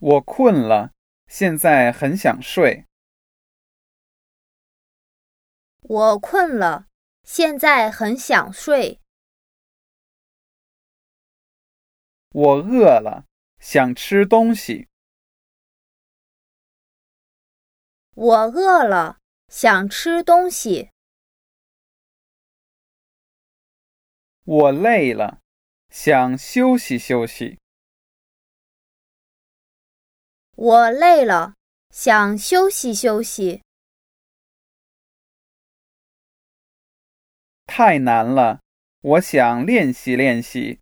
[0.00, 0.92] 我困了，
[1.26, 2.86] 现在很想睡。
[5.80, 6.86] 我困了，
[7.24, 9.00] 现在很想睡。
[12.30, 13.26] 我饿了，
[13.58, 14.88] 想吃东西。
[18.14, 19.18] 我饿了，
[19.48, 20.92] 想吃东西。
[24.44, 25.40] 我累了，
[25.90, 27.58] 想休息休息。
[30.60, 31.54] 我累了，
[31.90, 33.62] 想休息休息。
[37.64, 38.60] 太难了，
[39.02, 40.80] 我想练习练习。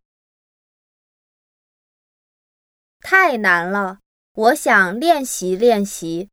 [3.00, 4.00] 太难了，
[4.32, 6.30] 我想练习练习。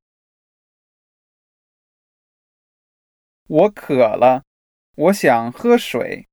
[3.50, 4.46] 我渴了，
[4.96, 6.30] 我想喝水。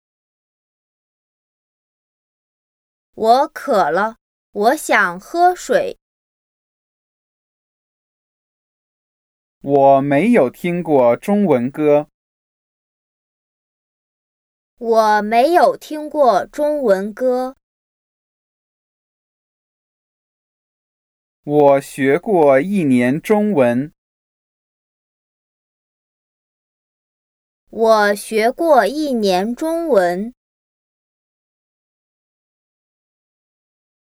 [3.15, 4.19] 我渴了，
[4.53, 5.99] 我想喝水。
[9.63, 12.09] 我没有听过中文歌。
[14.79, 17.59] 我没有听过中文歌。
[21.45, 23.93] 我学过一年中文。
[27.69, 30.33] 我学过一年中文。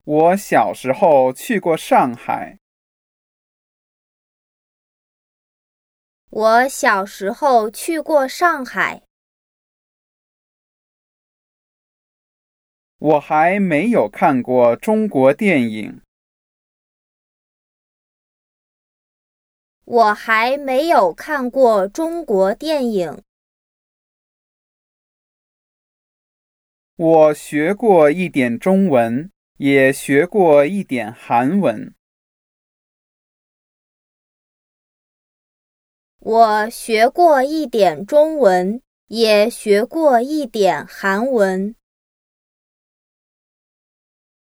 [0.04, 2.60] 我小时候去过上海。
[6.40, 9.02] 我小时候去过上海。
[13.00, 16.00] 我还没有看过中国电影。
[19.86, 23.24] 我还没有看过中国电影。
[26.98, 31.96] 我学过一点中文，也学过一点韩文。
[36.30, 41.74] 我学过一点中文，也学过一点韩文。